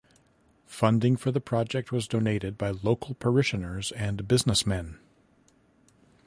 [0.65, 4.97] Funding for the project was donated by local parishioners and businessmen.